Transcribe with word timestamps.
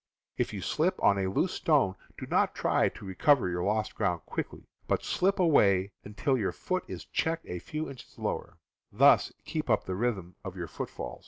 If 0.35 0.51
you 0.51 0.61
slip 0.63 0.95
on 1.03 1.19
a 1.19 1.29
loose 1.29 1.53
stone, 1.53 1.93
do 2.17 2.25
not 2.25 2.55
try 2.55 2.89
to 2.89 3.05
recover 3.05 3.49
your 3.49 3.61
lost 3.63 3.93
ground 3.93 4.25
quickly, 4.25 4.63
but 4.87 5.03
slip 5.03 5.37
away 5.37 5.91
until 6.03 6.35
your 6.39 6.51
foot 6.51 6.83
is 6.87 7.05
checked 7.05 7.45
a 7.47 7.59
few 7.59 7.87
inches 7.87 8.15
below. 8.15 8.53
Thus 8.91 9.31
keep 9.45 9.69
up 9.69 9.83
the 9.83 9.93
rhythm 9.93 10.37
of 10.43 10.55
your 10.57 10.67
footfall. 10.67 11.19